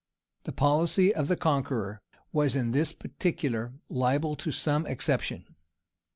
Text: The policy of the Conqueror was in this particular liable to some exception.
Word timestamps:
The 0.45 0.51
policy 0.51 1.13
of 1.13 1.27
the 1.27 1.35
Conqueror 1.37 2.01
was 2.33 2.55
in 2.55 2.71
this 2.71 2.91
particular 2.91 3.73
liable 3.87 4.35
to 4.37 4.51
some 4.51 4.87
exception. 4.87 5.45